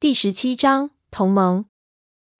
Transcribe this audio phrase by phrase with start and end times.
[0.00, 1.66] 第十七章同盟。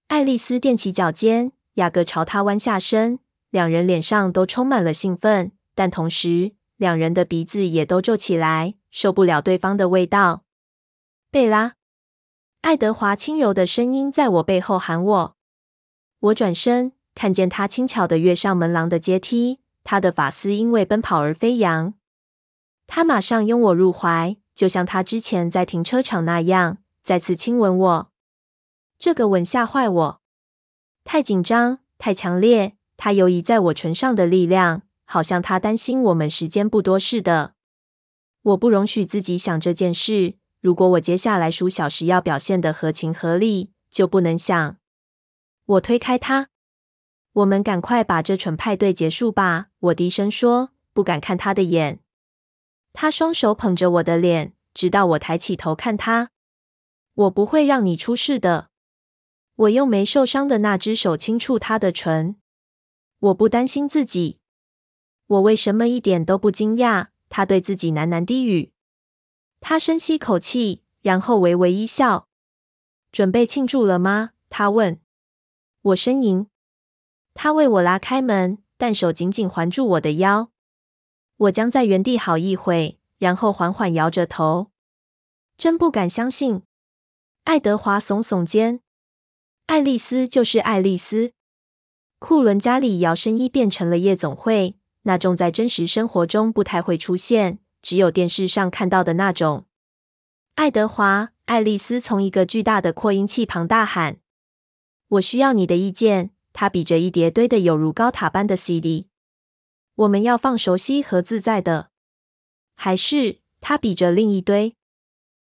[0.08, 3.18] 爱丽丝踮起脚尖，雅各朝她弯下身，
[3.50, 10.44] 两人脸上都充满了兴奋，但同时，两人的鼻子也都皱起来，受不了对方的味道。
[11.30, 11.74] 贝拉，
[12.62, 15.36] 爱德华轻柔的声音在我背后喊我。
[16.20, 21.92] 我转身，看见他轻巧的跃上门廊的阶梯，他的发丝因为奔跑而飞扬。
[22.86, 26.78] 他马上拥我入怀，就像他之前在停车场那样。
[27.02, 28.12] 再次亲吻我，
[28.98, 30.20] 这个吻吓坏我，
[31.04, 32.76] 太紧张，太强烈。
[32.96, 37.54] 他游移在我唇上的力量，好像他担心我们时间不多似的。
[38.42, 40.34] 我不容许自己想这件事。
[40.60, 44.76] 如果我接下来数小时要表现的合情合理，就不能想。
[45.64, 46.48] 我推开他，
[47.32, 49.68] 我们赶快把这蠢派对结束吧。
[49.78, 52.00] 我低声说，不敢看他的眼。
[52.92, 56.30] 他双手捧着我的脸，直到我抬起头看他。
[57.14, 58.70] 我不会让你出事的。
[59.56, 62.36] 我用没受伤的那只手轻触他的唇。
[63.18, 64.38] 我不担心自己。
[65.26, 67.08] 我为什么一点都不惊讶？
[67.28, 68.72] 他对自己喃喃低语。
[69.60, 72.28] 他深吸口气，然后微微一笑。
[73.12, 74.30] 准备庆祝了吗？
[74.48, 75.00] 他问。
[75.82, 76.46] 我呻吟。
[77.34, 80.50] 他为我拉开门，但手紧紧环住我的腰。
[81.36, 84.70] 我僵在原地好一会，然后缓缓摇着头。
[85.56, 86.62] 真不敢相信。
[87.50, 88.78] 爱德华耸耸肩，
[89.66, 91.32] 爱丽丝就是爱丽丝。
[92.20, 99.66] 库伦家里摇身一变成了夜总会，那种在真实生活中不太会出现，只有电视上看到的那种。
[100.54, 104.20] 爱德华，爱丽丝从一个巨大的扩音器旁大喊
[105.18, 109.08] ：“我需要你的意见。”他比着一叠堆的有如高塔般的 CD。
[109.96, 111.90] 我们要放熟悉和自在的，
[112.76, 114.76] 还是他比着另一堆？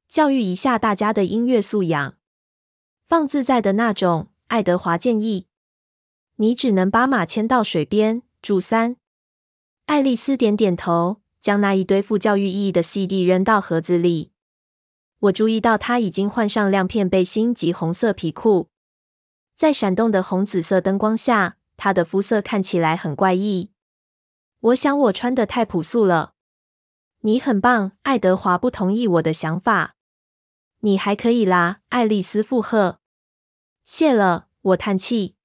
[0.09, 2.15] 教育一下大家的音乐素养，
[3.05, 4.29] 放自在的那种。
[4.47, 5.47] 爱德华建议
[6.37, 8.95] ：“你只能把马牵到水边。”注三。
[9.87, 14.31] 爱丽丝点点头，将那一堆富教育意义的 CD 扔到盒子里。
[15.19, 18.69] 我注意到她已经换上亮片背心及红色皮裤，
[19.53, 23.71] 在闪动的红紫色灯光下，她的肤色看起来很怪异。
[24.61, 26.35] 我想我穿的太朴素了。
[27.21, 29.95] 你很棒，爱德华不同意我的想法。
[30.81, 32.99] 你还可以啦，爱丽丝附和。
[33.83, 35.35] 谢了，我叹气。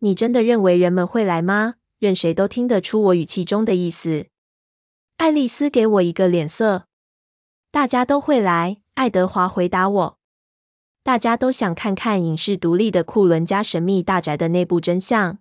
[0.00, 1.76] 你真的认为人们会来吗？
[1.98, 4.26] 任谁都听得出我语气中的意思。
[5.18, 6.88] 爱丽丝给我一个脸色。
[7.70, 10.18] 大家都会来，爱德华回答我。
[11.04, 15.38] 大家都想看看影视独立的库伦家神秘大宅的内部真相。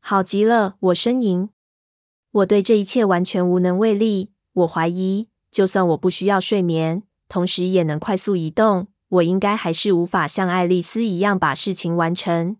[0.00, 1.50] 好极了，我呻吟。
[2.30, 4.32] 我对这一切完全无能为力。
[4.52, 7.02] 我怀疑，就算我不需要睡眠。
[7.34, 12.58] 同时也能快速移动，我应该还是无法像爱丽丝一样把事情完成。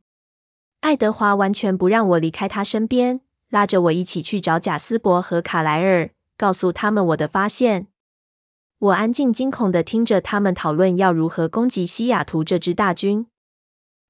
[0.81, 3.21] 爱德华完全不让我离开他身边，
[3.51, 7.87] 拉着我一起去找贾斯伯和卡莱尔，告诉他们我的发现。
[8.81, 13.29] 我安静惊恐地听着他们讨论要如何攻击西雅图这支大军。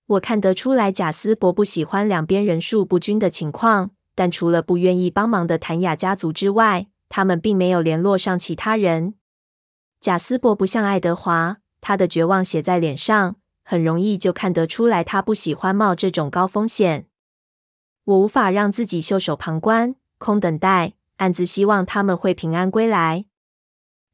[0.06, 9.12] 我看得出来，贾斯伯不喜欢两边人数不均的情况，但除了不愿意帮忙的谭雅家族之外，他们并没有联络上其他人。
[10.04, 17.06] 贾斯伯不像爱德华，他的绝望写在脸上，很容易就看得出来，他不喜欢冒这种高风险。
[18.04, 23.24] 我无法让自己袖手旁观，空等待，暗自希望他们会平安归来。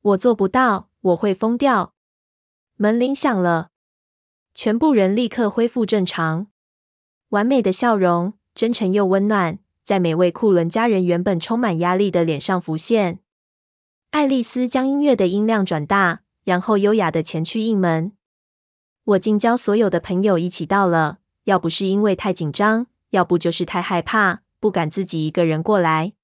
[0.00, 1.94] 我做不到，我会疯掉。
[2.76, 3.70] 门铃响了，
[4.54, 6.46] 全部人立刻恢复正常，
[7.30, 13.18] 完美的笑容，真诚又温暖，在每位库伦家人原本充满压力的脸上浮现。
[14.10, 18.12] 爱丽丝将音乐的音量转大，然后优雅地前去应门。
[19.04, 26.14] 我竟交所有的朋友一起到了，要不是因为太紧张，要不就是太害怕，不敢自己一个人过来。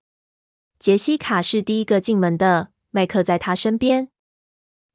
[0.81, 4.09] 杰西卡是第一个进门的，麦克在她身边。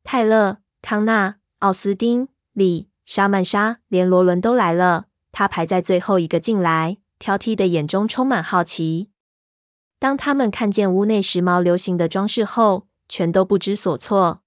[0.04, 5.06] 泰勒、康纳、奥斯丁、李、莎曼莎，连罗伦都来了。
[5.32, 9.11] 他排在最后一个进来，挑剔的眼中充满好奇。
[10.02, 14.42] 当他们看见屋内时髦流行的装饰后，全都不知所措。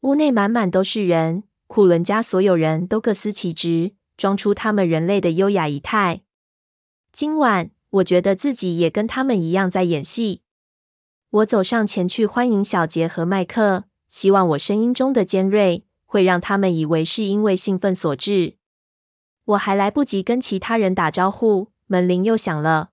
[0.00, 6.22] 屋内满满都是人，库伦家所有人都各司其职，装出他们人类的优雅仪态。
[7.12, 10.40] 今晚，我觉得自己也跟他们一样在演戏。
[11.28, 18.56] 我走上前去欢迎小杰和麦克，希望我声音中的尖锐会让他们以为是因为兴奋所致。
[19.44, 22.91] 我还来不及跟其他人打招呼，门铃又响了。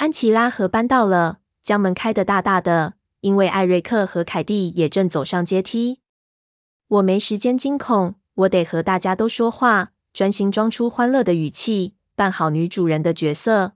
[0.00, 6.00] 安琪拉和搬到了，将门开得大大的，因为艾瑞克和凯蒂也正走上阶梯。
[6.88, 13.72] 我没时间惊恐，我得和大家都说话，专心装出欢乐的语气，扮好女主人的角色。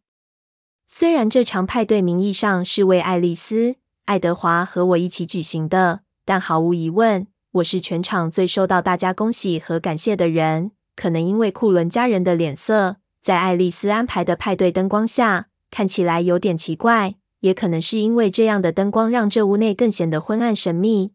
[0.87, 10.70] 虽然这场派对名义上是为爱丽丝、爱德华和我一起举行的，但毫无疑问，我是全场最受到大家恭喜和感谢的人。
[10.97, 21.15] 可能因为库伦家人的脸色在爱丽丝安排的派对灯光下看起来有点奇怪，也可能是因为这样的灯光让这屋内更显得昏暗神秘。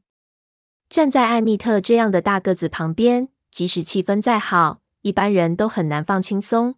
[0.90, 6.76] 站在艾蜜特这样的大个子旁边，即使气氛再好，一般人都很难放轻松。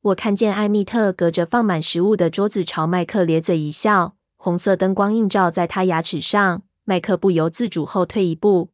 [0.00, 8.70] 我看见艾蜜特隔着放满食物的桌子朝麦克咧嘴一笑，红色灯光映照在他牙齿上，麦克不由自主后退一步。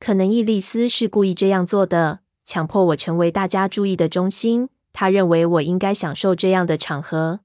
[0.00, 2.20] 可能伊丽丝是故意这样做的。
[2.46, 4.70] 强迫我成为大家注意的中心。
[4.98, 7.40] 他认为我应该享受这样的场合。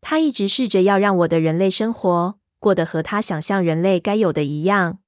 [0.00, 4.98] 他一直试着要让我的人类生活过得和他想象人类该有的一样。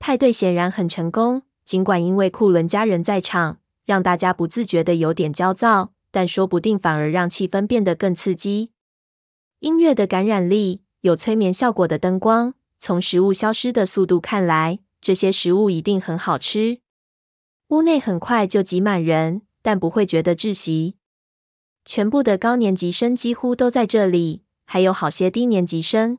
[0.00, 8.72] 派对显然很成功，尽管因为库伦家人在场，让大家不自觉的有点焦躁，但说不定反而让气氛变得更刺激。
[9.60, 16.80] 音乐的感染力，有催眠效果的灯光，从食物消失的速度看来，这些食物一定很好吃。
[17.68, 20.96] 屋内很快就挤满人，但不会觉得窒息。
[21.86, 26.18] 全部的高年级生几乎都在这里，还有好些低年级生。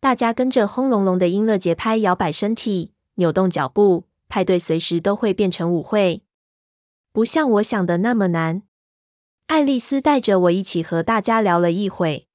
[0.00, 4.04] 大家跟着轰隆隆的音乐节拍摇摆身体，扭动脚步。
[4.28, 6.24] 派对随时都会变成舞会，
[7.12, 8.62] 不像我想的那么难。
[9.46, 12.26] 爱丽丝带着我一起和大家聊了一会，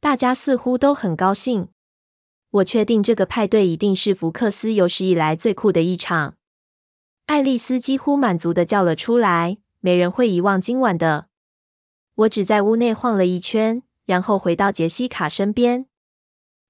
[0.00, 1.68] 大家似乎都很高兴。
[2.50, 6.34] 我确定这个派对一定是福克斯有史以来最酷的一场。
[7.26, 11.28] 爱丽丝几乎满足地叫了出来：“没人会遗忘今晚的。”
[12.16, 15.86] 我只在屋内晃了一圈，然后回到杰西卡身边。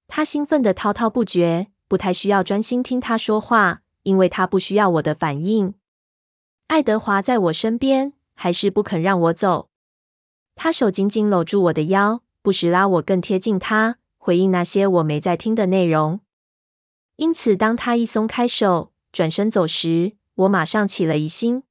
[0.07, 5.73] 她兴奋的滔滔不绝，不太需要专心听她说话，因为她不需要我的反应。
[6.67, 9.69] 爱德华在我身边，还是不肯让我走。
[10.55, 16.21] 他手紧紧搂住我的腰，不时拉我更贴近他，回应那些我没在听的内容。
[17.17, 21.63] 因此，当他一松开手，转身走时，我马上起了疑心，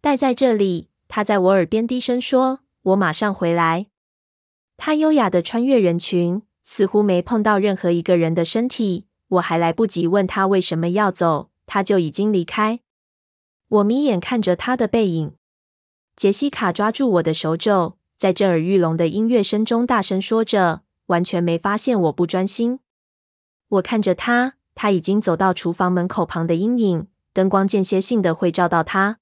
[0.00, 0.88] 待在这里。
[1.06, 3.88] 他在我耳边低声说：“我马上回来。”
[4.78, 9.06] 他优雅地穿越人群，似乎没碰到任何一个人的身体。
[9.28, 12.80] 我还来不及问他为什么要走，他就已经离开。
[13.68, 15.34] 我眯眼看着他的背影。
[16.16, 22.80] 杰西卡抓住我的手肘，在震耳欲聋的音乐声中大声说着，完全没发现我不专心。
[23.68, 27.08] 我看着他，他已经走到厨房门口旁的阴影。
[27.34, 29.18] 灯光间歇性的会照到他，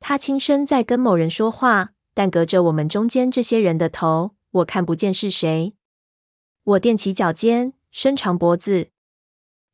[0.00, 5.74] 他轻声在跟某人说话，但隔着我们中间这些人的头，我看不见是谁。
[6.64, 8.88] 我踮起脚尖，伸长脖子。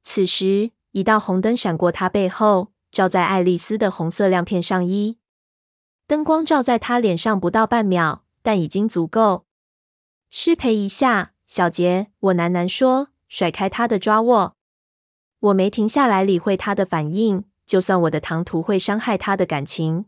[0.03, 5.19] 此时，一道红灯闪过他背后，照在爱丽丝的红色亮片上衣。
[6.09, 9.47] 灯光照在他脸上不到半秒，但已经足够。
[10.29, 14.57] 失陪一下，小杰，我喃喃说，甩开他的抓握。
[15.45, 20.07] 我没停下来理会他的反应，就算我的唐突会伤害他的感情。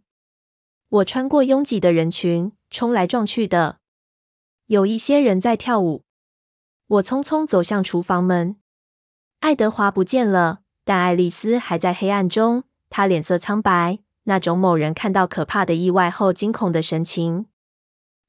[0.89, 3.81] 我穿过拥挤的人群，冲来撞去的。
[4.65, 6.05] 有一些人在跳舞。
[6.87, 8.57] 我匆匆走向厨房门。
[9.41, 12.65] 爱德华不见了，但爱丽丝还在黑暗中。
[12.89, 17.45] 她脸色苍白，那种某人看到可怕的意外后惊恐的神情。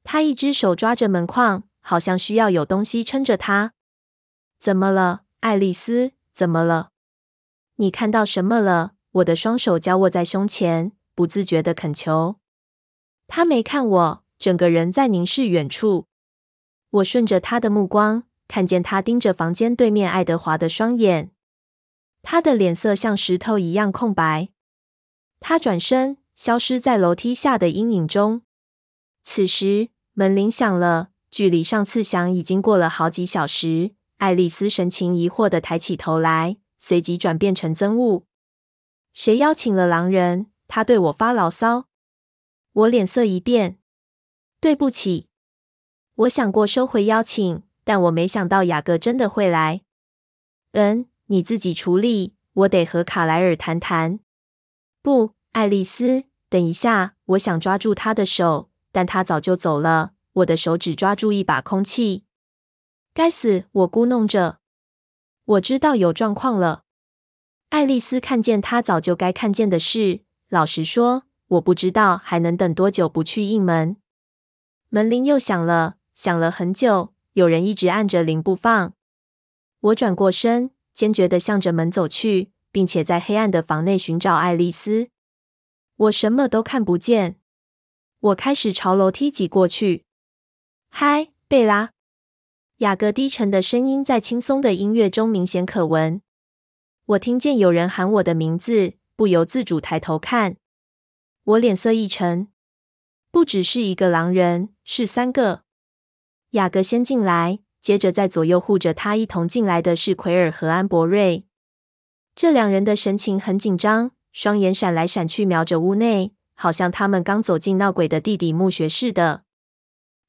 [0.03, 3.71] 她一只手抓着门框，好像需要有东西撑着她。
[4.59, 6.11] 怎么了，爱丽丝？
[6.33, 6.89] 怎么了？
[7.77, 8.93] 你看到什么了？
[9.11, 12.37] 我的双手交握在胸前，不自觉的恳求。
[13.27, 16.07] 他没看我，整个人在凝视远处。
[16.89, 21.31] 我顺着他的目光，看见他盯着房间对面爱德华的双眼。
[22.23, 24.49] 他的脸色像石头一样空白。
[25.39, 28.41] 他转身，消失在楼梯下的阴影中。
[29.23, 33.91] 此时，门铃响了，距离上次响已经过了好几小时。
[34.17, 36.57] 爱丽丝神情疑惑的抬起头来。
[36.87, 38.23] 随即转变成憎恶。
[39.11, 40.45] 谁邀请了狼人？
[40.69, 41.89] 他对我发牢骚。
[42.71, 43.77] 我脸色一变。
[44.61, 45.27] 对不起。
[46.15, 49.81] 我想过收回邀请，但我没想到雅各真的会来。
[50.71, 52.35] 嗯，你自己处理。
[52.53, 54.21] 我得和卡莱尔谈谈。
[55.01, 57.15] 不，爱丽丝，等一下。
[57.25, 60.13] 我想抓住他的手，但他早就走了。
[60.31, 62.23] 我的手只抓住一把空气。
[63.13, 63.65] 该死！
[63.73, 64.61] 我咕哝着。
[65.47, 66.83] 我知道有状况了。
[67.69, 70.21] 爱丽丝看见她早就该看见的事。
[70.49, 73.95] 老实说，我不知道还能等多久不去应门。
[74.89, 78.93] 门铃又响了，响了很久，有人一直按着铃不放。
[79.79, 85.07] 我转过身，坚决地向着门走去，并且在黑暗的房内寻找爱丽丝。
[85.95, 87.39] 我什么都看不见。
[88.19, 90.03] 我开始朝楼梯挤过去。
[90.89, 91.91] 嗨，贝拉！
[92.77, 96.21] 雅各低沉的声音在轻松的音乐中明显可闻。
[97.05, 100.57] 我听见有人喊我的名字，不由自主抬头看。
[101.43, 102.49] 我脸色一沉。
[103.31, 105.63] 不只是一个狼人，是三个。
[106.51, 111.47] 雅各先进来，接着在左右护着他一同进来的是奎尔和安博瑞。
[112.35, 119.45] 这两人的神情很紧张，双眼闪来闪去，瞄着屋内，好像他们刚走进闹鬼的地底墓穴似的。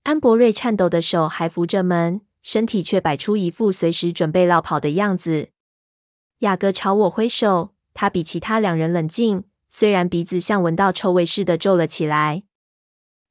[0.04, 5.50] 安博瑞颤抖的手还扶着门，身体却摆出一副随时准备落跑的样子。
[6.38, 12.44] 雅各朝我挥手，他比其他两人冷静，虽然鼻子像闻到臭味似的皱了起来。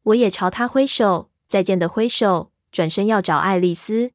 [0.04, 4.12] 我也朝他挥手，再见的挥手，转身要找爱丽丝。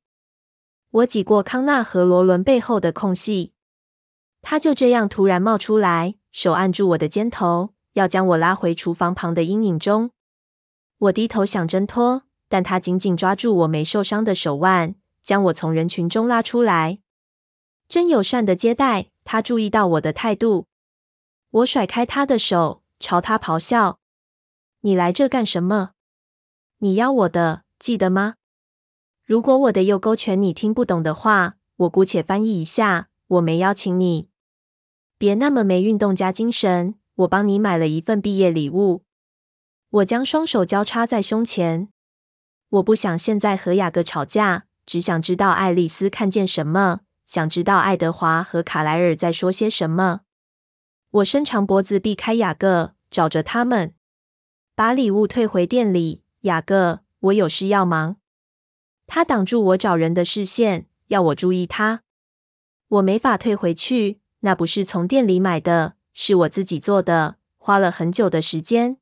[0.90, 3.54] 我挤过康纳和罗伦背后的空隙，
[4.42, 10.10] 他就这样突然冒出来，手按住我的肩头，要将我拉回厨房旁的阴影中。
[10.98, 16.98] 我低头想挣脱，但他紧紧抓住我没受伤的手腕，将我从人群中拉出来。
[17.88, 20.66] 真友善的接待，他注意到我的态度。
[21.50, 24.00] 我甩开他的手，朝他咆哮。
[24.82, 25.92] 你来这干什么？
[26.80, 28.34] 你要我的，记得吗？
[29.24, 33.08] 如果我的右勾拳你听不懂的话，我姑且翻译一下。
[33.28, 34.28] 我没邀请你，
[35.16, 36.96] 别那么没运动家精神。
[37.14, 39.04] 我帮你买了一份毕业礼物。
[39.88, 41.88] 我将双手交叉在胸前。
[42.72, 50.22] 我不想现在和雅各吵架，只想知道爱丽丝看见什么，想知道爱德华和卡莱尔在说些什么。
[51.10, 53.94] 我伸长脖子避开雅各，找着他们。
[54.74, 58.16] 把礼物退回店里，雅各，我有事要忙。
[59.06, 62.02] 他挡住我找人的视线，要我注意他。
[62.88, 68.96] 我没法退回去，那不是从店里买的，是我自己做的，花了很久的时间。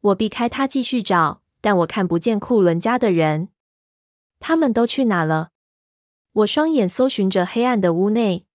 [0.00, 3.48] 我避开他，继续找，但我看不见库伦家的人。
[4.38, 5.50] 他们都去哪了？
[6.30, 8.46] 我双眼搜寻着黑暗的屋内。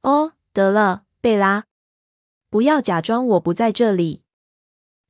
[0.00, 1.66] 哦，得了，贝拉，
[2.48, 4.22] 不要假装我不在这里。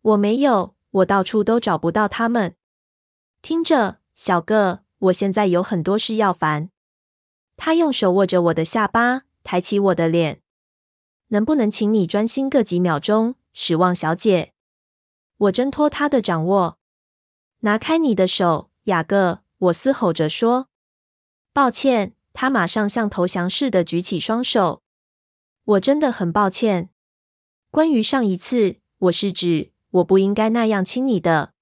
[0.01, 2.57] 我没有，我到处都找不到他们。
[3.41, 6.71] 听着，小个，我现在有很多事要烦。
[7.57, 10.43] 他用手握着我的下巴，抬起我的脸。
[11.29, 14.55] 能不能请你专心个几秒钟，史旺小姐？
[15.37, 16.81] 我挣脱他的掌握，
[17.63, 19.43] 拿开你的手，雅各。
[19.59, 20.69] 我嘶吼着说
[21.53, 24.83] ：“抱歉。”他马上像投降似的举起双手。
[25.65, 26.89] 我真的很抱歉。
[27.71, 29.73] 关于上一次，我是指。
[29.91, 31.53] 我不应该那样亲你的，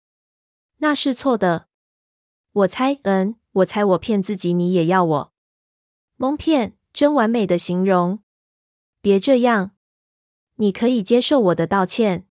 [0.76, 1.66] 那是错的。
[2.52, 5.32] 我猜，嗯，我猜我骗自己，你也要我
[6.14, 8.22] 蒙骗，真完美的形容。
[9.00, 9.72] 别这样，
[10.54, 12.28] 你可以接受我的道歉，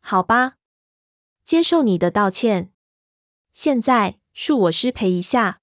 [0.00, 0.58] 好吧？
[1.42, 2.73] 接受你的道歉。
[3.54, 5.60] 现在恕我失陪一下，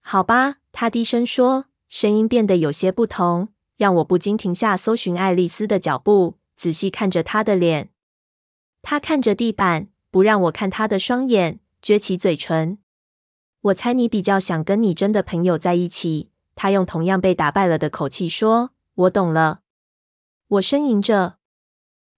[0.00, 0.58] 好吧？
[0.70, 7.90] 他低声说，声音变得有些不同，让我不禁停下搜寻爱丽丝的脚步，仔细看着她的脸。
[8.80, 12.78] 他看着地板，不让我看他的双眼，撅起嘴唇。
[13.62, 16.30] 我猜你比较想跟你真的朋友在一起。
[16.54, 19.62] 他用同样被打败了的口气说：“我懂了。”
[20.46, 21.38] 我呻吟着：“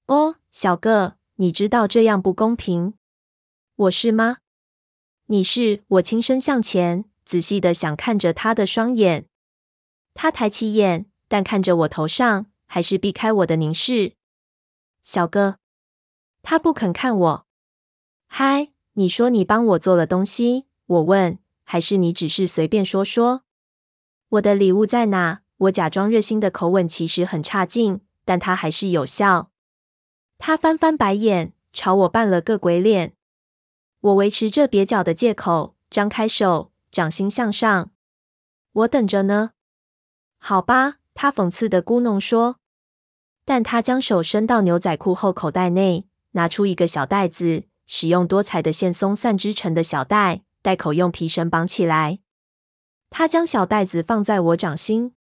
[0.07, 2.95] 哦，小个，你知道这样不公平。
[3.75, 4.39] 我是吗？
[5.33, 9.25] 你是。”我轻声向前，仔细的想看着他的双眼。
[10.13, 14.13] 他抬起眼，但看着我头上，还是避开我的凝视。
[15.03, 15.57] 小哥。
[16.43, 17.47] 他不肯看我。
[18.27, 20.67] 嗨，你说你帮我做了东西？
[20.87, 21.39] 我问。
[21.65, 23.45] 还是你只是随便说说？
[24.29, 25.41] 我的礼物在哪？
[25.57, 29.51] 我假装热心的口吻其实很差劲，但他还是有效。
[30.37, 33.15] 他翻翻白眼，朝我扮了个鬼脸。
[34.03, 37.91] 我维持着蹩脚的借口，张开手，掌心向上。
[38.73, 39.53] 我等着呢。
[40.39, 42.59] 好吧，他讽刺的咕哝说。
[43.45, 46.07] 但他将手伸到牛仔裤后口袋内。
[46.35, 52.21] 拿出一个小袋子，使用多彩的线松散织成的小袋，袋口用皮绳绑起来。
[53.11, 55.15] 他将小袋子放在我掌心。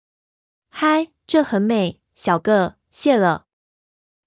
[0.70, 3.48] 嗨，这很美，小个，谢了。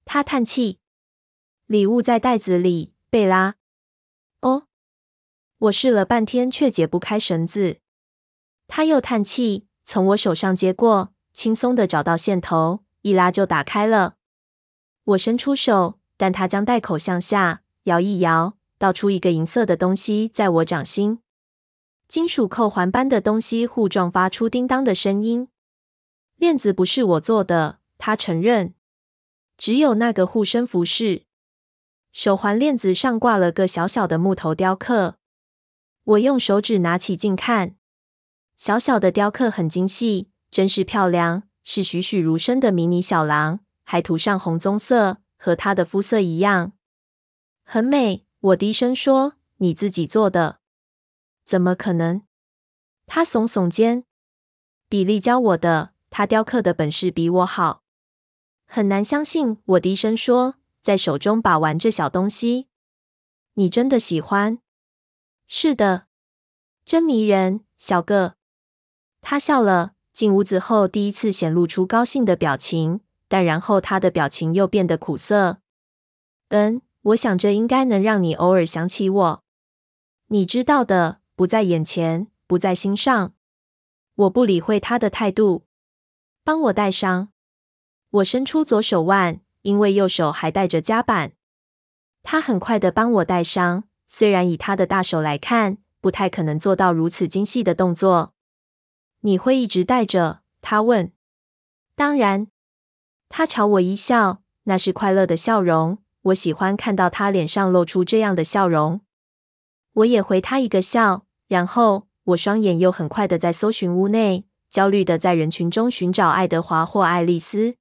[0.05, 0.81] 他叹气。
[1.67, 3.55] 礼物在袋子里，贝拉。
[4.43, 4.69] 哦。
[5.59, 7.79] 我试了半天，却解不开绳子。
[8.69, 14.15] 他又叹气，从我手上接过，轻松的找到线头，一拉就打开了。
[15.05, 15.99] 我伸出手。
[16.19, 21.19] 但他将袋口向下摇一摇，倒出一个银色的东西在我掌心，
[22.07, 25.49] 金属扣环般的东西互撞，发出叮当的声音。
[26.37, 28.75] 链子不是我做的，他承认。
[29.59, 31.25] 只有那个护身符是。
[32.13, 35.17] 手环链子上挂了个小小的木头雕刻。
[36.05, 37.77] 我用手指拿起近看，
[38.57, 46.73] 小小的雕刻很精细，真是漂亮，是栩栩如生的迷你小狼，还涂上红棕色，和它的肤色一样，
[47.65, 48.27] 很美。
[48.41, 50.59] 我低声说：“你自己做的？
[51.45, 52.23] 怎么可能？”
[53.07, 54.05] 他耸耸肩
[54.89, 57.85] ：“比利教我的，他雕刻的本事比我好。”
[58.67, 60.57] 很难相信，我低声说。
[60.83, 62.67] 在手中把玩这小东西，
[63.55, 64.59] 你真的喜欢？
[65.47, 66.07] 是的，
[66.85, 68.35] 真迷人，小个。
[69.21, 75.59] 他笑了，进屋子后第一次显露出高兴的表情，但然后他的表情又变得苦涩。
[76.49, 79.45] 嗯，我想这应该能让你偶尔想起我。
[80.27, 83.35] 你知道的，不在眼前，不在心上。
[84.17, 85.67] 我不理会他的态度。
[86.43, 87.29] 帮我戴上。
[88.11, 89.41] 我伸出左手腕。
[89.63, 91.33] 因为右手还带着夹板，
[92.23, 93.85] 他很快的帮我戴上。
[94.07, 98.35] 虽然以他的大手来看，不太可能做到如此精细的动作。
[99.21, 100.43] 你会一直戴着？
[100.61, 101.13] 他问。
[101.95, 102.49] 当然。
[103.29, 105.99] 他朝我一笑，那是快乐的笑容。
[106.25, 109.01] 我喜欢看到他脸上露出这样的笑容。
[109.95, 117.77] 我也回他一个笑，然后我双眼又很快的在搜寻屋内，焦虑的在人群中寻找爱德华或爱丽丝。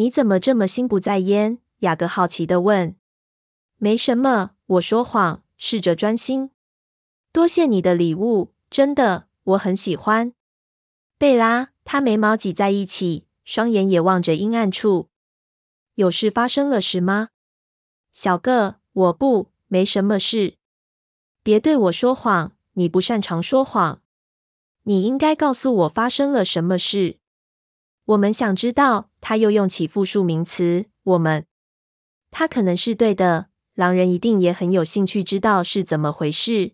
[0.00, 1.58] 你怎么这么心不在焉？
[1.80, 2.96] 雅各好奇地问。
[3.76, 6.52] 没什么，我说谎，试着专心。
[7.32, 10.32] 多谢你的礼物，真的，我很喜欢。
[11.18, 15.10] 贝拉，他眉毛挤在一起，双眼也望着阴暗处。
[15.96, 17.28] 有事发生了是吗？
[18.14, 20.56] 小个，我不，没什么事。
[21.42, 24.00] 别对我说谎，你不擅长说谎。
[24.84, 27.18] 你应该告诉我发生了什么事。
[28.04, 29.10] 我们想知道。
[29.20, 31.46] 他又用起复数名词“我们”，
[32.32, 33.48] 他可能是对的。
[33.74, 36.72] 狼人一定也很有兴趣知道是怎么回事，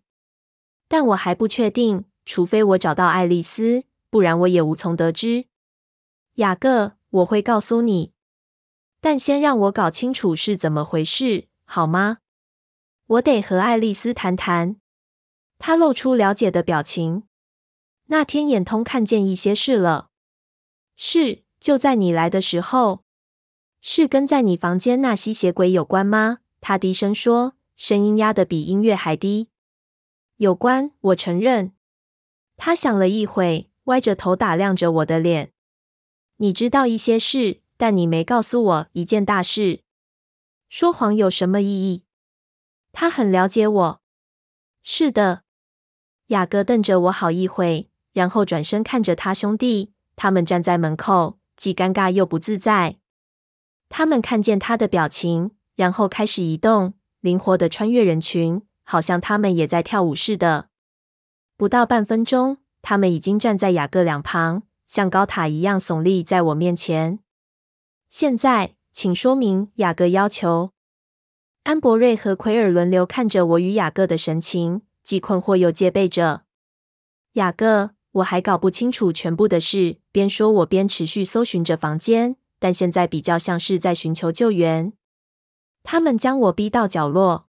[0.88, 2.04] 但我还不确定。
[2.24, 5.46] 除非我找到爱丽丝，不然我也无从得知。
[6.36, 8.12] 雅各，我会告诉你，
[9.00, 12.18] 但先让我搞清楚是怎么回事，好吗？
[13.06, 14.76] 我得和爱丽丝谈谈。
[15.58, 17.24] 他露出了解的表情。
[18.06, 20.05] 那天眼通看见一些事了。
[20.96, 21.44] 是。
[21.58, 23.02] 就在你来的时候，
[23.80, 26.38] 是跟在你房间那吸血鬼有关吗？
[26.60, 29.48] 他低声说，声音压得比音乐还低。
[30.36, 31.72] 有关，我承认。
[32.56, 35.52] 他想了一会，歪着头打量着我的脸。
[36.36, 39.80] 你知道一些事，但你没告诉我一件大事。
[40.68, 42.04] 说谎有什么意义？
[42.92, 44.00] 他很了解我。
[44.82, 45.42] 是的。
[46.28, 51.38] 雅各瞪着我好一会，然后转身看着他兄弟，他们站在门口。
[51.56, 52.98] 既尴尬又不自在。
[53.88, 60.68] 他们看见他的表情，然后开始移动，灵活的穿越人群，好像他们也在跳舞似的。
[61.56, 67.20] 不到半分钟，他们已经站在雅各两旁，像高塔一样耸立在我面前。
[68.10, 69.72] 现在，请说明。
[69.76, 70.72] 雅各要求。
[71.62, 76.42] 安博瑞和奎尔轮流看着我与雅各的神情，既困惑又戒备着。
[77.32, 77.95] 雅各。
[78.16, 84.94] 我还搞不清楚全部的事，边说我边持续搜寻着房间，但现在比较像是在寻求救援。
[85.82, 87.48] 他们将我逼到角落。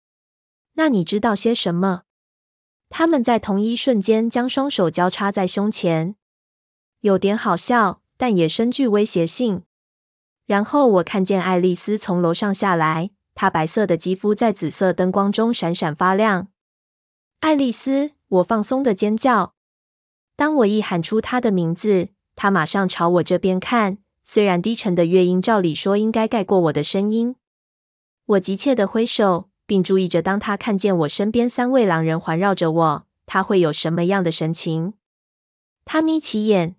[0.74, 2.04] 那你知道些什么？
[2.88, 6.16] 他们在同一瞬间将双手交叉在胸前，
[7.00, 9.64] 有点好笑，但也深具威胁性。
[10.46, 16.48] 然后我看见爱丽丝从楼上下来，她白色的肌肤在紫色灯光中闪闪发亮。
[17.40, 19.54] 爱丽丝，我放松的尖叫。
[20.36, 23.98] 当我一喊出他的名字，他马上朝我这边看。
[24.26, 27.36] 虽然低沉的乐音照理说应该盖过我的声音，
[28.24, 34.94] 我急切地挥手，并注意着当他看见我身边三位狼人环绕着我，他会有什么样的神情。
[35.84, 36.76] 他眯起眼，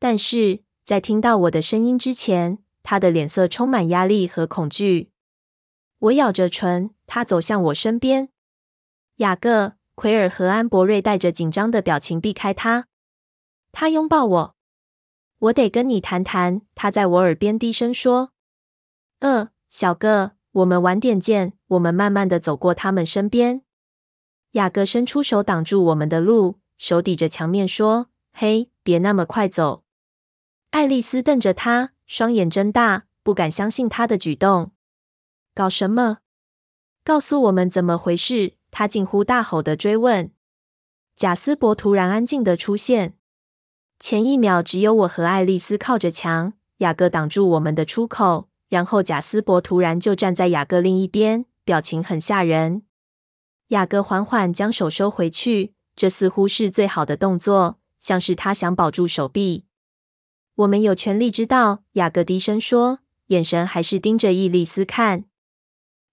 [0.00, 5.12] 但是在听到我的声音之前，他的脸色充满压力和恐惧。
[6.00, 8.30] 我咬着唇，他走向我身边，
[9.18, 9.74] 雅各。
[9.96, 12.86] 奎尔和安博瑞带着紧张的表情避开他。
[13.72, 14.56] 他拥抱我。
[15.38, 16.60] 我得跟你谈谈。
[16.74, 18.30] 他在我耳边低声说
[19.20, 23.62] ：“呃，小哥，我们晚点见。”我们慢慢的走过他们身边。
[24.52, 29.82] 雅各伸出手挡住我们的路，手抵着墙面说：“嘿，别那么快走。”
[30.70, 34.72] 爱丽丝瞪着他，双眼睁大，不敢相信他的举动。
[35.54, 36.18] 搞什么？
[37.02, 38.54] 告诉我们怎么回事。
[38.78, 40.30] 他近乎大吼的追问。
[41.16, 43.16] 贾斯伯突然安静的出现。
[43.98, 52.82] 前一秒只有我和爱丽丝靠着墙，雅各挡住我们的出口，然后贾斯伯突然就站在雅各另一边，表情很吓人。
[53.68, 59.64] 雅各缓缓将手收回去，这似乎是最好的动作，像是他想保住手臂。
[60.56, 65.24] 我们有权利知道，雅各低声说，眼神还是盯着伊丽丝看。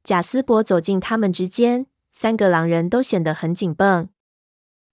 [0.01, 4.07] 贾斯伯走进他们之间，三个狼人都显得很紧绷。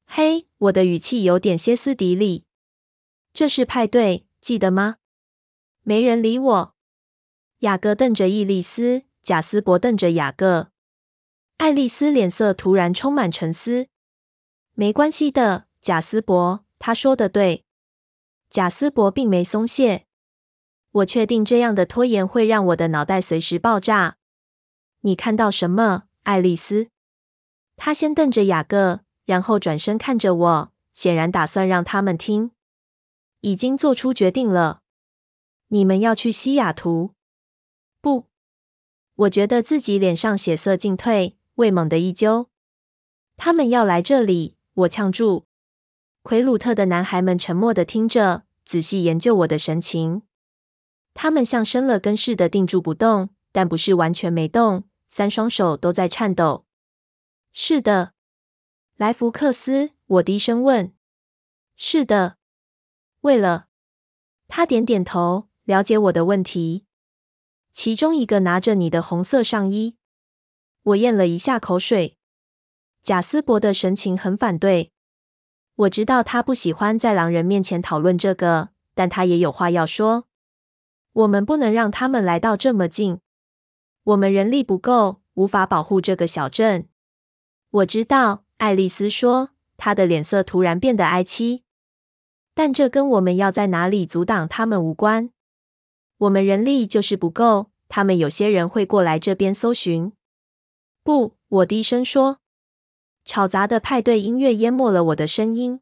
[0.06, 2.46] 嘿，我的语气有点歇斯底里。
[3.32, 4.96] 这是派对，记得吗？
[5.82, 6.74] 没人理我。
[7.60, 10.72] 雅各瞪着伊丽丝，贾斯伯瞪着雅各。
[11.58, 13.86] 爱丽丝脸色突然充满沉思。
[14.74, 17.64] 没关系的，贾斯伯，他说的对。
[18.48, 20.06] 贾斯伯并没松懈。
[20.90, 24.16] 我确定这样的拖延会让我的脑袋随时爆炸。
[25.02, 26.88] 你看到什么，爱丽丝？
[27.82, 32.50] 他先瞪着雅各，然后转身看着我，显然打算让他们听。
[33.40, 34.82] 已经做出决定了。
[35.68, 37.14] 你们要去西雅图？
[38.02, 38.26] 不，
[39.14, 42.50] 我觉得自己脸上血色尽退，胃猛地一揪。
[43.38, 45.46] 他们要来这里，我呛住。
[46.22, 50.20] 奎鲁特的男孩们沉默地听着，仔细研究我的神情。
[51.14, 56.66] 他们像生了根似的定住不动，但不是完全没动，三双手都在颤抖。
[57.52, 58.14] 是的，
[58.96, 60.94] 莱福克斯，我低声问。
[61.74, 62.36] 是的。
[63.22, 63.66] 为了，
[64.46, 66.86] 他点点头，了解我的问题。
[67.72, 69.96] 其中一个拿着你的红色上衣。
[70.82, 72.16] 我咽了一下口水。
[73.02, 74.92] 贾斯伯的神情很反对。
[75.74, 80.28] 我知道他不喜欢在狼人面前讨论这个，但他也有话要说。
[81.12, 83.20] 我们不能让他们来到这么近。
[84.04, 86.88] 我们人力不够，无法保护这个小镇。
[87.70, 91.62] 我知道，爱丽丝说，她的脸色突然变得哀戚。
[92.52, 95.30] 但这跟我们要在哪里阻挡他们无关。
[96.18, 100.12] 我们人力就是不够，他们有些人会过来这边搜寻。
[101.04, 102.38] 不，我低声说。
[103.24, 105.80] 吵杂的派对音乐淹没了我的声音。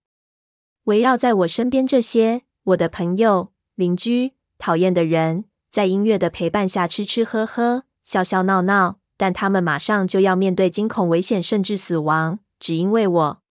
[0.85, 13.43] 围绕在我身边这些我的朋友、邻居、讨厌的人，在音乐的陪伴下吃吃喝喝、笑笑闹闹，但他们马上就要面对惊恐、危险，甚至死亡，只因为我，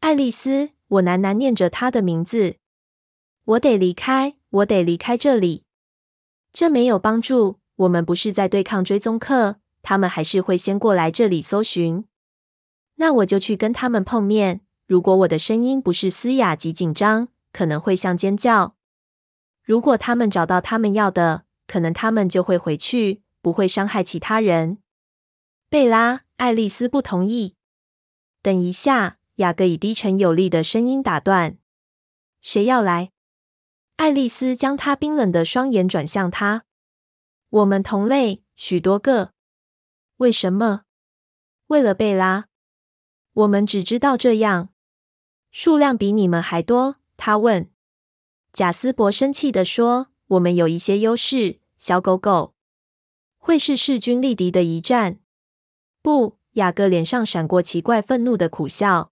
[0.00, 0.72] 爱丽丝。
[0.88, 2.56] 我喃喃念着她的名字。
[3.44, 5.62] 我得离开，我得离开这里。
[6.52, 7.60] 这没有帮助。
[7.76, 12.04] 我们不是在对抗追踪客，他们还是会先过来这里搜寻。
[12.96, 14.62] 那我就去跟他们碰面。
[14.88, 18.74] 如果我的声音不是嘶哑及紧张，可能会像尖叫。
[19.62, 24.78] 如果他们找到他们要的，可能他们就会回去，不会伤害其他人。
[25.68, 27.56] 贝拉，爱丽丝不同意。
[28.42, 29.18] 等一下。
[29.36, 31.56] 雅各以低沉有力的声音打断
[32.42, 33.10] ：“谁要来？”
[33.96, 36.66] 爱丽丝将她冰冷的双眼转向他。
[37.48, 39.32] “我们同类，许多个。
[40.18, 40.82] 为什么？
[41.68, 42.48] 为了贝拉。
[43.32, 44.68] 我们只知道这样。
[45.50, 47.70] 数量比你们还多。”他问。
[48.52, 52.54] 贾斯伯生气地说：“我们有一些优势，小狗狗。
[53.50, 55.18] 会是势均力敌的一战？”
[56.02, 59.10] 不，雅各脸上闪过奇怪愤怒的苦笑。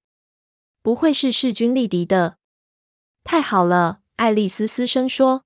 [0.81, 2.37] 不会是势均力敌的。
[3.24, 5.42] 太好了，爱丽丝嘶声说。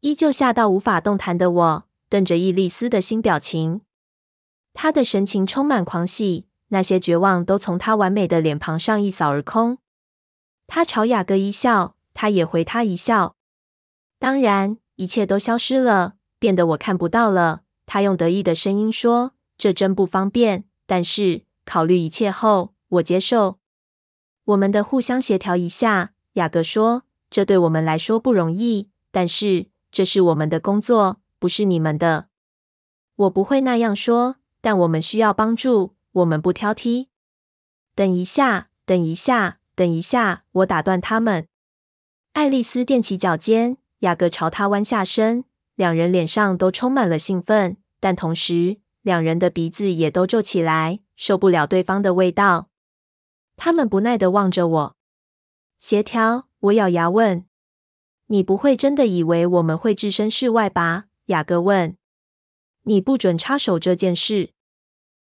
[0.00, 3.82] 依旧吓到无法动弹的我，瞪着伊丽丝的新表情。
[4.74, 9.78] 她的神情充满狂喜，那些绝望都从她完美的脸庞上一扫而空。
[10.66, 13.36] 她朝雅各一笑，他也回她一笑。
[14.18, 17.62] 当然，一切都消失了，变得我看不到了。
[17.92, 23.58] 他用得意的声音说：“这真不方便，但是考虑一切后，我接受。”
[24.46, 32.28] 我们的互相协调一下，雅各说：“这对我们来说不容易，但是这是我们的工作，不是你们的。”
[33.26, 37.08] 我不会那样说，但我们需要帮助，我们不挑剔。
[37.96, 40.44] 等一下，等一下，等一下！
[40.52, 41.48] 我打断他们。
[42.34, 45.44] 爱丽丝踮起脚尖，雅各朝她弯下身，
[45.80, 52.68] 两人脸上都充满了兴奋，但同时，两人的鼻子也都皱起来，受不了对方的味道。
[53.56, 54.96] 他们不耐地望着我。
[55.78, 56.48] 协调？
[56.58, 57.46] 我咬牙问。
[58.26, 61.06] 你不会真的以为我们会置身事外吧？
[61.26, 61.96] 雅各问。
[62.82, 64.52] 你不准插手这件事。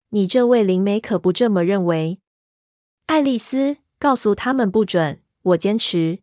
[0.09, 2.19] 你这位灵媒可不这么认为。
[3.05, 5.21] 爱丽丝，告诉他们不准。
[5.43, 6.19] 我坚持。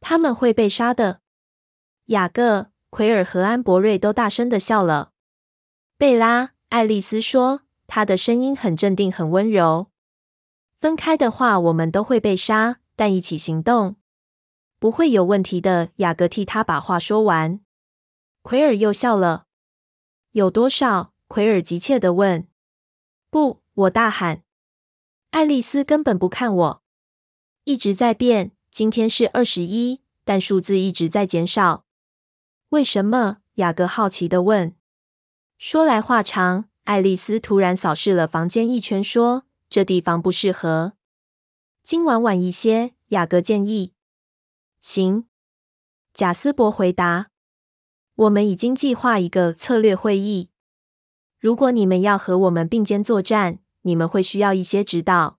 [0.00, 1.22] 他们会被杀的。
[2.06, 5.12] 雅各、奎尔和安博瑞都大声的笑了。
[5.96, 9.86] 贝拉，爱丽丝说，她的声音很镇定，很温柔。
[10.76, 13.96] 分开的话，我们都会被杀；但一起行动，
[14.78, 15.88] 不会有问题的。
[15.96, 17.60] 雅各替他把话说完。
[18.42, 19.46] 奎尔又笑了。
[20.32, 21.14] 有多少？
[21.28, 22.46] 奎尔急切的问。
[23.30, 24.42] 不，我大喊。
[25.30, 26.82] 爱丽丝根本不看我。
[27.64, 31.86] 一直在变，今天是二十一，但数字一直在减少。
[32.72, 33.36] 为什么？
[33.56, 34.74] 雅各好奇的问。
[35.58, 40.94] 说来话长，爱丽丝突然扫视了房间一圈，说：“这地方不适合。
[41.82, 43.92] 今晚晚一些。”雅各建议。
[44.80, 45.26] 行，
[46.14, 47.28] 贾斯伯回答。
[48.14, 50.48] 我们已经计划一个策略会议。
[51.38, 55.38] 如果你们要和我们并肩作战，你们会需要一些指导。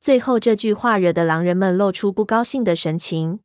[0.00, 3.40] 最后这句话惹得狼人们露出不高兴的神情。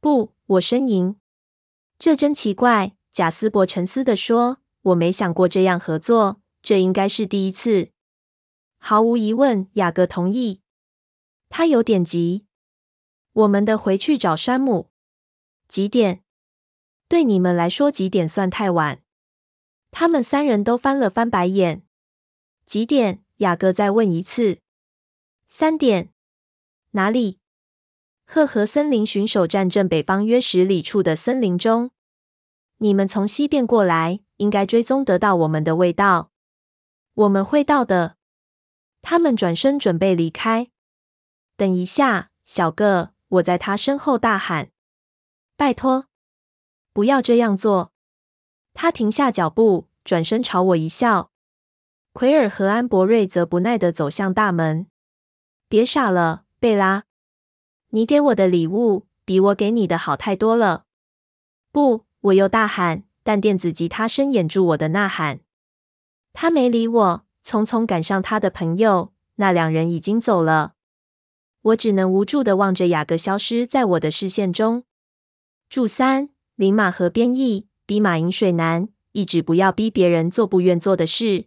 [0.00, 1.16] 不，我呻吟。
[2.02, 4.58] 这真奇怪，贾斯伯沉思地说。
[4.80, 7.92] 我没想过这样合作，这应该是第一次。
[8.78, 10.62] 毫无疑问，雅各同意。
[11.48, 12.44] 他有点急。
[13.32, 14.90] 我们得回去找山姆。
[15.68, 16.24] 几点？
[17.06, 19.04] 对你们来说，几点算太晚？
[19.92, 21.86] 他们三人都翻了翻白眼。
[22.66, 23.22] 几点？
[23.36, 24.58] 雅各再问一次。
[25.48, 26.12] 三点。
[26.90, 27.38] 哪里？
[28.34, 31.90] 赫河森林巡守站正北方约十里处的森林中。
[32.78, 36.30] 你们从西边过来，应该追踪得到我们的味道。
[37.12, 38.16] 我们会到的。
[39.02, 40.70] 他们转身准备离开。
[41.58, 43.10] 等一下，小个！
[43.28, 44.70] 我在他身后大喊
[45.58, 46.06] ：“拜托，
[46.94, 47.92] 不要这样做！”
[48.72, 51.30] 他停下脚步，转身朝我一笑。
[52.14, 54.86] 奎尔和安博瑞则不耐地走向大门。
[55.68, 57.04] 别傻了，贝拉！
[57.94, 60.84] 你给我的礼物比我给你的好太多了。
[61.70, 65.40] 不，我又大喊，但电子吉他声掩住我的呐喊。
[66.32, 69.12] 他没理我，匆匆赶上他的朋友。
[69.36, 70.72] 那两人已经走了。
[71.62, 74.84] 我只能无助的望着雅各消失在我的视线中。
[75.68, 81.46] 注三：林马和编译，逼马饮水难，一直不要逼别人做不愿做的事。